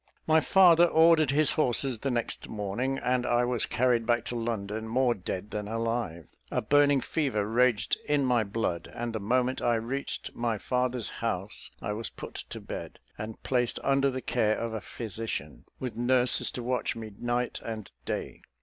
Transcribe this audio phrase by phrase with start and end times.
[0.25, 4.87] My father ordered his horses the next morning, and I was carried back to London,
[4.87, 6.25] more dead than alive.
[6.49, 11.69] A burning fever raged in my blood; and the moment I reached my father's house,
[11.83, 16.49] I was put to bed, and placed under the care of a physician, with nurses
[16.53, 18.41] to watch me night and day.